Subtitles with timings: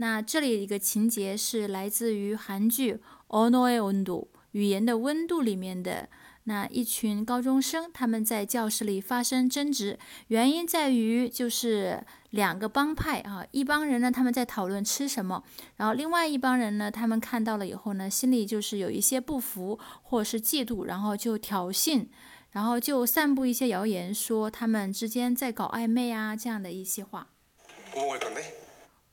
[0.00, 2.94] 那这里一个情节是来自于韩剧《
[3.28, 6.08] 언어의온도》语言的温度里面的。
[6.48, 12.00] 那一群高中生他们在教室里发生争执，原因在于就是
[12.30, 15.42] 两个帮派啊，一帮人呢他们在讨论吃什么，
[15.74, 22.06] 然后另外一帮人呢他们看到了以后呢，心里就是有一些不服或者是嫉妒，然后就挑衅，
[22.52, 27.26] 然后就散布一些谣言，说他们之间在搞暧昧啊这样的一些话。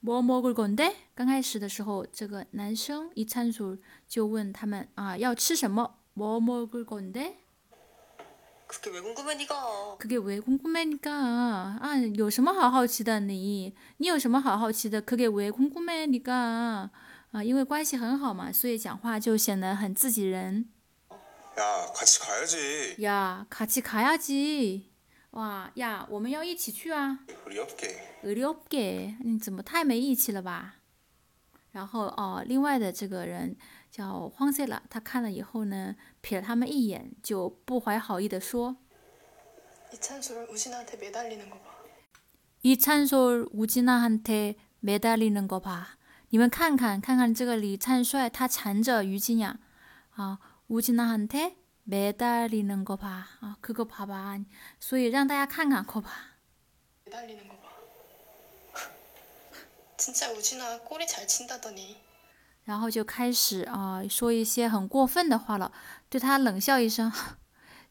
[0.00, 0.84] 뭐 먹을 건데?
[0.84, 0.96] 뭐먹을건데？
[1.14, 5.96] 刚开始的时候，这个男生一参数就问他们啊要吃什么？
[6.14, 7.38] 뭐먹을건데？
[8.66, 9.96] 그게 왜 궁금해 네가?
[9.98, 11.78] 그게 왜 궁금해니까?
[11.80, 13.74] 아, 有什么好好奇的你？
[13.98, 15.00] 你有什么好好奇的？
[15.02, 16.90] 그게 왜 궁금해니까?
[17.32, 20.70] 아, 因为关系很好嘛，所以讲话就显得很自己人。
[21.56, 22.96] 야, 같이 가야지.
[23.04, 24.87] 야, 같이 가야지.
[25.30, 27.18] 哇呀，我们要一起去啊！
[27.46, 27.96] 우리 업계.
[28.22, 30.76] 의리 없게，你怎么太没义气了吧？
[31.72, 33.56] 然后哦，另外的这个人
[33.90, 38.76] 叫荒塞了，他看了以后呢，瞥了他们一眼，就不怀好意的说
[39.92, 41.74] 이찬솔 우진아한테 매달리는 거 봐.
[42.62, 45.96] 이찬솔 우진아한테 매달리는 거 봐.
[46.30, 49.58] 你们看看，看看这个李灿帅，他缠着于金雅
[50.14, 51.56] 啊，吴金娜한테
[51.88, 53.26] 매달리는 거 봐.
[53.40, 54.40] 아, 그거 봐봐.
[54.80, 56.10] 所以让大家看看，거 봐.
[57.04, 57.64] 매달리는 거 봐.
[59.96, 61.96] 진짜 우진아 꼬리 잘 친다더니.
[62.64, 65.70] 然后就开始啊、说一些很过分的话了，
[66.08, 67.12] 对他冷笑一声，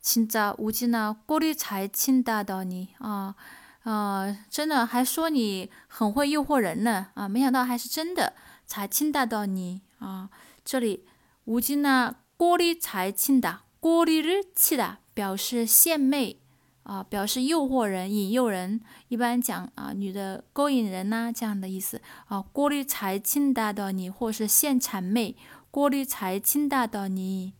[0.01, 3.35] 진짜우진아꼬리잘친다더니啊
[3.83, 8.33] 啊，真的还说你很会诱惑人呢啊，没想到还是真的，
[8.67, 10.31] 잘친다더니啊，
[10.65, 11.05] 这里
[11.45, 16.39] 우진아꼬리잘친다， 꼬리를치다表示献媚。
[16.83, 22.43] 啊，表示诱惑人、引诱人，一般讲啊，女的勾引人呐、这样的意思啊。
[22.51, 25.37] 꼬리잘친다더니，或是献谄媚，
[25.71, 27.53] 꼬리잘친다더니，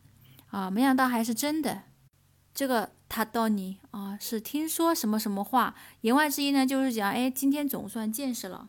[0.50, 1.84] 啊，没想到还是真的。
[2.52, 8.68] 这个타더니啊，是听说什么什么话，言外之意呢，就是讲，哎，今天总算见识了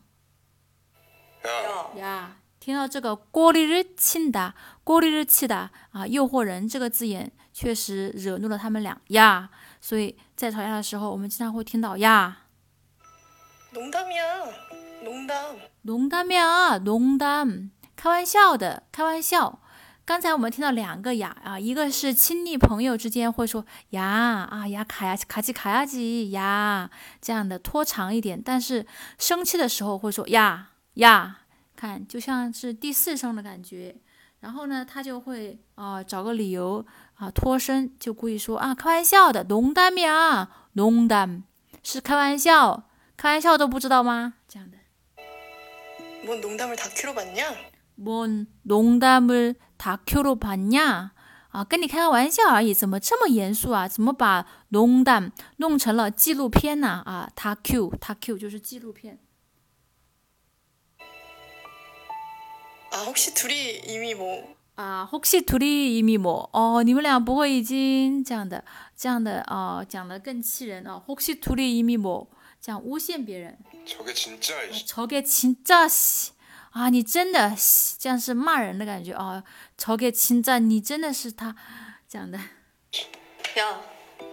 [1.44, 2.38] 야, 야, 呀。
[2.60, 9.50] 听到这个꼬리를친다，꼬리를치다啊，诱惑人这个字眼确实惹怒了他们俩呀。
[9.80, 12.38] 所以在吵架的时候，我们经常会听到呀。
[13.74, 14.46] 농담이야.
[15.04, 15.58] 농담.
[15.84, 19.60] 농담이야，농담，开玩笑的，开玩笑。
[20.06, 26.90] 刚才我们听到两个呀啊，一个是亲昵朋友之间会说呀啊呀卡呀卡叽卡呀叽呀
[27.20, 28.86] 这样的拖长一点，但是
[29.18, 31.40] 生气的时候会说呀呀，
[31.80, 33.96] 看就像是第四声的感觉。
[34.42, 36.86] 然后呢，他就会啊找个理由
[37.16, 41.44] 啊脱身，就故意说啊开玩笑的，농담이야，농담
[41.82, 42.84] 是开玩笑，
[43.18, 44.36] 开玩笑都不知道吗？
[44.48, 44.78] 这样的。
[46.26, 47.54] 뭔 농담을 다큐로 봤냐?
[47.96, 51.12] 뭔 농담을 다큐로 봤냐?
[51.50, 53.88] 啊，跟你开个玩笑而已，怎么这么严肃啊？
[53.88, 57.02] 怎么把농담弄成了纪录片呢？
[57.06, 59.20] 啊，다큐다큐就是纪录片。
[62.92, 68.62] 아 혹시 둘이 이미 뭐 啊，혹시둘이이미뭐哦，你们俩不会已经这样的
[68.96, 71.02] 这样的啊，讲的更气人哦。
[71.08, 72.28] 혹시둘이이미뭐
[72.60, 73.58] 这样诬陷别人。
[73.86, 74.86] 저게 진짜 이씨.
[74.86, 76.32] 저게진짜 씨，
[76.72, 79.44] 啊，你真的씨这样是骂人的感觉啊。
[79.78, 81.56] 저게진짜你真的是他
[82.10, 82.38] 讲的
[83.56, 83.80] 야,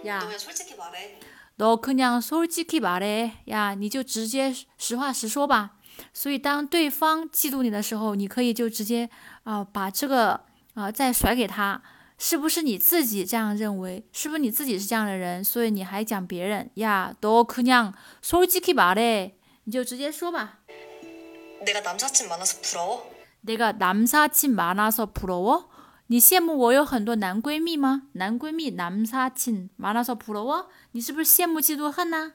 [0.03, 0.27] 呀 너 。
[0.27, 1.21] 그냥 솔직히 말해.
[1.57, 5.76] 너그냥솔직히말해呀，你就直接实话实说吧。
[6.13, 9.09] 所以当对方嫉妒你的时候，你可以就直接
[9.45, 10.43] 啊、把这个
[10.75, 11.81] 啊、再甩给他。
[12.19, 14.07] 是不是你自己这样认为？
[14.13, 15.43] 是不是你自己是这样的人？
[15.43, 17.13] 所以你还讲别人呀？
[17.21, 19.33] 너그냥솔직히말해
[19.65, 20.61] 你就直接说吧。
[21.65, 23.11] 내가 남사친 많아서 부러워?
[23.41, 25.65] 내가 남사친 많아서 부러워?
[26.07, 28.03] 你羡慕我有很多男闺蜜吗？
[28.13, 30.67] 男闺蜜 남사친 많아서 부러워?
[30.93, 32.35] 你是不是羡慕嫉妒恨呢、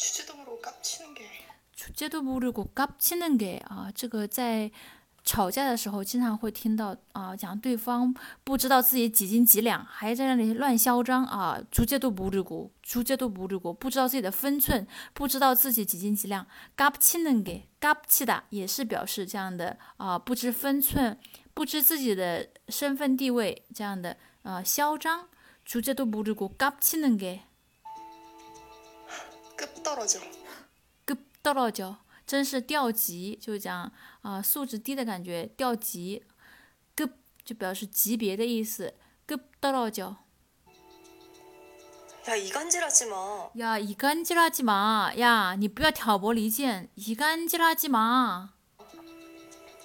[0.00, 1.46] 주제도 모르고 깝치는 게.
[1.76, 4.70] 주제도모르고깝치는게啊，这个在
[5.22, 16.46] 吵架的时候经常会听到啊，讲对方不知道自己几斤几两，还在那里乱嚣张啊，주제도모르고주제도모르고不知道自己的分寸，不知道自己几斤几两，
[16.76, 21.18] 깝치는게깝치다也是表示这样的啊，不知分寸，
[21.52, 25.28] 不知自己的身份地位这样的啊嚣张，
[25.66, 27.40] 주제도모르고깝치는 게。
[29.60, 30.20] 급 떨어져.
[31.04, 31.96] 급 떨어져，
[32.26, 33.92] 真是掉级，就讲
[34.22, 36.24] 啊、素质低的感觉，掉级。
[36.96, 37.10] 급
[37.44, 38.94] 就表示级别的意思。
[39.26, 40.16] 급 떨어져。
[42.28, 43.50] 야 이간질하지 마.
[43.60, 45.12] 야 이간질하지 마.
[45.16, 46.88] 야你不要挑拨离间。
[46.96, 48.52] 이간질하지 마.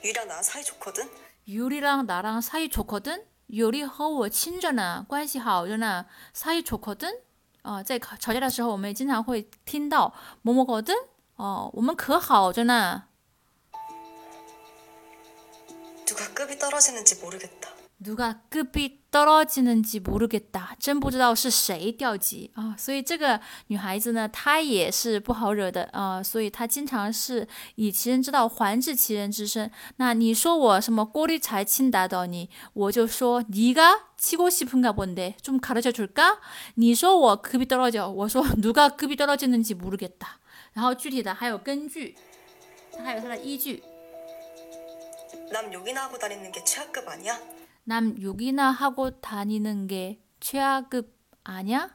[0.04, 1.08] 유리랑 나 사이 좋거든.
[1.48, 3.24] 유리랑 나랑 사이 좋거든.
[3.52, 7.22] 유리和我亲着呢，关系好着呢，사이 좋거든。
[7.66, 10.94] 啊、在吵吵架的时候，我们也经常会听到뭐뭐거든。
[11.36, 13.04] 哦，我们可好着呢。
[16.06, 17.70] 누가 급이 떨어지는지 모르겠다.
[18.04, 20.76] 누가 급이 떨어지는지 모르겠다.
[20.80, 22.76] 真不知道是谁掉级啊！
[22.78, 29.72] 所以这个女孩子呢，她也是不好惹的啊，所以她经常是以其人之道还治其人之身。
[29.98, 33.82] 那你说我什么꼬리잘친다더니，我就说네가
[34.26, 36.40] 치고싶은가본데좀가르쳐줄까？
[36.76, 40.40] 你说我급이떨어져，我说누가급이떨어지는지모르겠다。
[40.74, 42.16] 然后具体的还有根据，
[42.96, 43.84] 它还有它的依据。
[45.52, 47.38] 남 욕이나 하고 다니는 게 최악급 아니야?
[47.84, 51.14] 남 욕이나 하고 다니는 게 최악급
[51.44, 51.90] 아니야?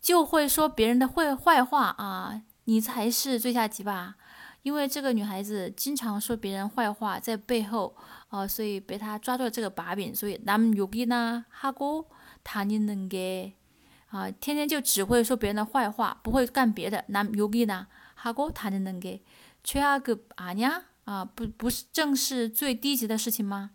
[0.00, 4.16] 就会说别人的坏坏话啊，你才是最下级吧？
[4.62, 7.94] 因为这个女孩子经常说别人坏话，在背后
[8.28, 10.14] 啊，所以被她抓住了这个把柄。
[10.14, 12.06] 所以남 욕이나 하고
[12.42, 13.52] 다니는 게
[14.10, 17.04] 啊，天天就只会说别人的坏话，不会干别的。
[17.08, 19.22] 남 욕이나 하고 다니는 게
[19.62, 20.84] 최악급 아니야?
[21.04, 23.70] 啊，不不是正是最低级的事情吗？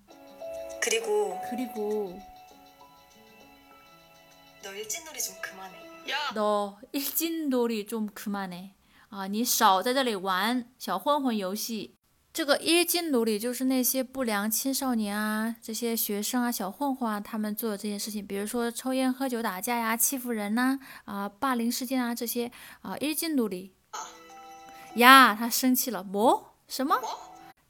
[0.81, 2.19] 그리고 그리고
[4.63, 5.75] 너 일진놀이 좀 그만해.
[6.09, 8.73] 야, 너 일진놀이 좀 그만해.
[9.15, 11.95] 啊，你少在这里玩小混混游戏。
[12.33, 22.49] 这个일진놀이就是那些不良青少年啊，这些学生啊、小混混啊，他们做的这些事情，比如说抽烟、喝酒、打架呀、欺负人呐、啊、霸凌事件啊这些
[22.81, 23.71] 啊，일진놀이。
[24.95, 26.55] 呀，他生气了，么？
[26.67, 26.97] 什么？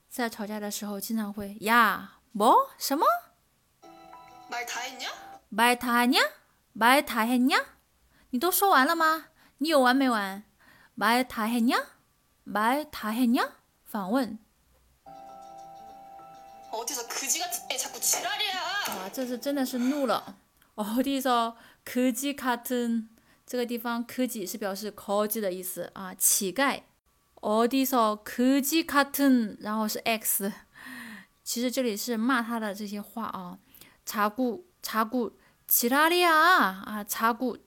[0.09, 2.69] 在吵架的时候经常会呀，么？
[2.77, 3.05] 什么？
[4.51, 5.07] 말 다 했냐?
[5.49, 6.19] 말 다 하냐?
[6.75, 7.63] 말 다 했냐?
[8.29, 9.25] 你都说完了吗？
[9.57, 10.43] 你有完没完？
[10.95, 11.85] 말 다 했냐?
[12.43, 13.55] 말 다 했냐?
[13.85, 14.39] 反问
[16.71, 18.59] 어디서 그지 같은 애 자꾸 지랄이야.
[18.87, 20.37] 啊，这次真的是怒了。
[20.75, 23.09] 어디서그지같은
[23.45, 26.83] 这个地方그지是表示거지的意思啊，乞丐。
[27.41, 30.51] 어디서그지같은然后是 x，
[31.43, 33.57] 其实这里是骂他的这些话啊。
[34.05, 37.57] 자꾸자꾸지랄이야啊，자꾸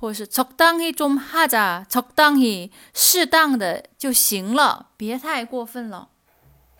[0.00, 6.10] 或者是적당히좀하자적당히适当的就行了，别太过分了。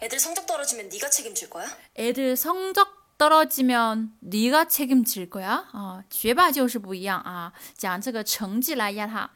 [0.02, 1.66] 애들 성적 떨어지면 네가 책임질 거야?
[1.94, 5.64] 애들 성적 떨어지면 네가 책임질 거야.
[5.72, 9.30] 啊，学霸就是不一样啊，讲这个成绩来压他。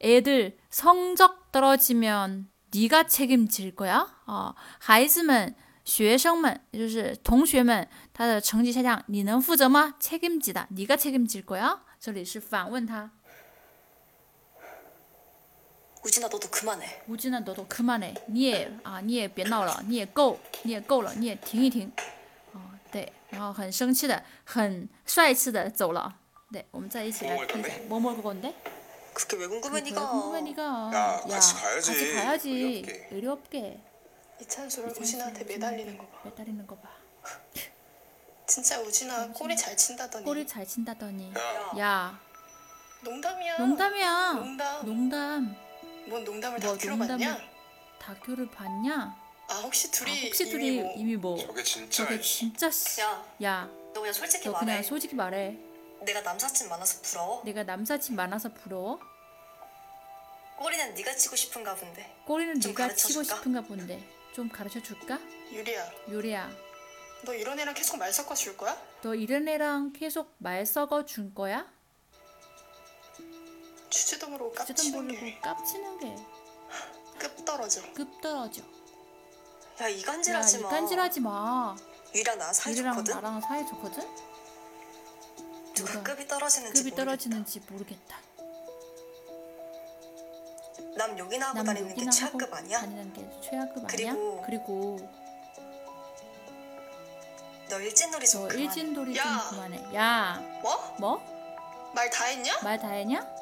[0.00, 4.06] 애들 성적 떨어지면 네가 책임질 거야.
[4.24, 9.96] 啊，孩子们、学生们，就是同学们，他的成绩下降，你能负责吗？
[10.00, 11.80] 책임지다， 네가 책임질 거야.
[12.00, 13.10] 这里是反问他。
[16.04, 17.02] 우진아 너도 그만해.
[17.08, 18.14] 우진아 너도 그만해.
[18.28, 21.90] 你也啊，你也别闹了，你也够，你也够了，你也停一停。
[22.52, 22.60] 哦，
[22.92, 26.16] 对，然后很生气的，很帅气的走了。
[26.52, 27.70] 对，我们再一起来听一下。
[27.88, 28.54] 뭐 먹을 건데?
[29.12, 30.10] 그게 왜 궁금해 그래, 네가?
[30.10, 30.62] 궁금해 네가.
[30.94, 31.90] 야, 같이 가야지.
[31.90, 32.50] 같이 가야지.
[32.50, 33.08] 의리 없게.
[33.10, 33.80] 의리 없게.
[34.42, 36.20] 이찬수를 우진아한테 매달리는 거 봐.
[36.24, 36.88] 매달리는 거 봐.
[38.46, 40.24] 진짜 우진아 꼬리 잘 친다더니.
[40.24, 41.32] 꼬리 잘 친다더니.
[41.36, 42.20] 야, 야,
[43.02, 43.58] 농담이야.
[43.58, 44.32] 농담이야.
[44.34, 44.86] 농담.
[44.86, 45.56] 농담.
[46.07, 47.41] 뭔 농담을 뭐 다큐로 농담을- 봤냐?
[47.99, 49.15] 다큐를 봤냐?
[49.49, 52.39] 아 혹시 아, 둘이 혹시 이미 둘이 뭐 이미 뭐 저게 진짜 저게 씨.
[52.39, 53.01] 진짜 씨.
[53.01, 54.65] 야, 야, 너 그냥 솔직히 너 말해.
[54.65, 55.57] 그냥 솔직히 말해.
[56.01, 57.41] 내가 남사친 많아서 부러워?
[57.45, 58.99] 내가 남사친 많아서 부러워?
[60.57, 62.15] 꼬리는 네가 치고 싶은가 본데.
[62.25, 63.35] 꼬리는 좀 네가 가르쳐 치고 줄까?
[63.37, 64.03] 싶은가 본데
[64.33, 65.19] 좀 가르쳐 줄까?
[65.51, 66.49] 유리야 요리야,
[67.25, 68.79] 너 이런 애랑 계속 말 섞어 줄 거야?
[69.01, 71.67] 너 이런 애랑 계속 말 썩어 준 거야?
[73.91, 75.99] 주제도 모르고 주도 깝치는 모르고 게 깝치는
[77.19, 78.61] 게급 떨어져 급 떨어져.
[79.81, 80.67] 야 야, 이간질하지 마.
[80.69, 81.75] 이간질하지 마.
[82.15, 83.13] 유리랑 나 사이 이리랑 좋거든.
[83.15, 84.07] 나랑 사이 좋거든?
[85.75, 86.95] 누가 누가 급이 떨어지는지 급이.
[86.95, 88.17] 떨어지는지 모르겠다.
[90.97, 92.79] 남 욕이나 하고 남 다니는 게 욕이나 하고 최악급 아니야?
[92.81, 94.13] 다니는 게 최악급 아니야?
[94.13, 94.97] 그리고- 그리고
[97.69, 98.63] 너 일진놀이 좀 너 그만해.
[98.65, 99.23] 일진돌이 야.
[99.23, 99.95] 좀 그만해.
[99.95, 100.95] 야, 뭐?
[100.99, 101.91] 뭐?
[101.95, 102.59] 말 다 했냐?
[102.61, 103.40] 말 다 했냐?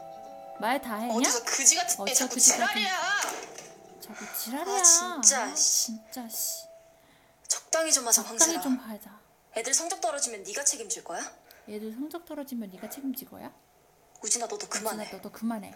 [0.60, 1.14] 말 다 했냐?
[1.14, 3.22] 어디서 그지 같은 애 어디서 자꾸 그지 같은- 지랄이야
[4.02, 4.76] 자꾸 지랄이야.
[4.76, 4.84] 아,
[5.22, 5.86] 진짜, 아, 씨.
[5.86, 6.64] 진짜 씨.
[7.48, 8.62] 적당히 좀 하자 적당히 황슬아.
[8.62, 9.20] 좀 하자.
[9.58, 11.22] 애들 성적 떨어지면 네가 책임질 거야?
[11.68, 13.52] 얘들 성적 떨어지면 네가 책임질 거야?
[14.22, 15.04] 우진아 너도 그만해.
[15.06, 15.74] 우진아, 너도 그만해.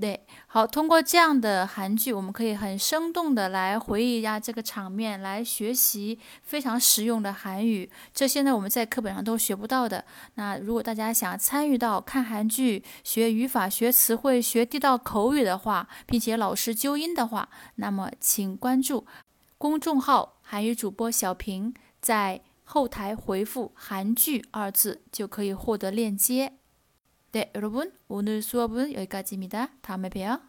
[0.00, 7.90] 对，好，通过这样的韩剧，我们可以很生动的来回忆一下这个场面，来学习非常实用的韩语。
[8.14, 10.04] 这些呢，我们在课本上都学不到的。
[10.34, 19.04] 那如果大家想参与到看韩剧、学语法、学词汇、学地道口语的话，并且老师纠音的话，那么请关注
[19.56, 26.57] 公众号“韩语主播小平”，在后台回复“韩剧”二字就可以获得链接。
[27.38, 29.70] 네, 여러분, 오늘 수업은 여기까지입니다.
[29.80, 30.47] 다음에 봬요.